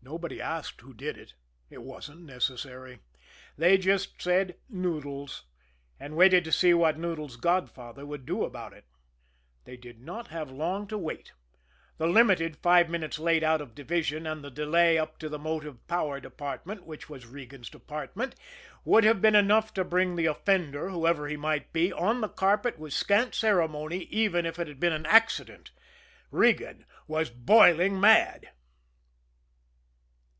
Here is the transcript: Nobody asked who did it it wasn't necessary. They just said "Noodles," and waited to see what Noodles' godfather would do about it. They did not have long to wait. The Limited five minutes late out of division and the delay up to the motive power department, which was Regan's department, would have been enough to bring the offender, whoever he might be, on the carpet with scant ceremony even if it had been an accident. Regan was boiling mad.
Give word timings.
Nobody 0.00 0.40
asked 0.40 0.80
who 0.80 0.94
did 0.94 1.18
it 1.18 1.34
it 1.68 1.82
wasn't 1.82 2.22
necessary. 2.22 3.00
They 3.58 3.76
just 3.76 4.22
said 4.22 4.56
"Noodles," 4.70 5.44
and 6.00 6.16
waited 6.16 6.44
to 6.44 6.52
see 6.52 6.72
what 6.72 6.96
Noodles' 6.98 7.36
godfather 7.36 8.06
would 8.06 8.24
do 8.24 8.42
about 8.44 8.72
it. 8.72 8.86
They 9.64 9.76
did 9.76 10.00
not 10.00 10.28
have 10.28 10.50
long 10.50 10.86
to 10.86 10.96
wait. 10.96 11.32
The 11.98 12.06
Limited 12.06 12.56
five 12.56 12.88
minutes 12.88 13.18
late 13.18 13.42
out 13.42 13.60
of 13.60 13.74
division 13.74 14.26
and 14.26 14.42
the 14.42 14.50
delay 14.50 14.96
up 14.96 15.18
to 15.18 15.28
the 15.28 15.38
motive 15.38 15.84
power 15.88 16.20
department, 16.20 16.84
which 16.86 17.10
was 17.10 17.26
Regan's 17.26 17.68
department, 17.68 18.34
would 18.86 19.04
have 19.04 19.20
been 19.20 19.36
enough 19.36 19.74
to 19.74 19.84
bring 19.84 20.16
the 20.16 20.26
offender, 20.26 20.88
whoever 20.88 21.28
he 21.28 21.36
might 21.36 21.70
be, 21.72 21.92
on 21.92 22.22
the 22.22 22.30
carpet 22.30 22.78
with 22.78 22.94
scant 22.94 23.34
ceremony 23.34 24.04
even 24.04 24.46
if 24.46 24.58
it 24.58 24.68
had 24.68 24.80
been 24.80 24.92
an 24.94 25.04
accident. 25.06 25.70
Regan 26.30 26.86
was 27.06 27.28
boiling 27.28 28.00
mad. 28.00 28.48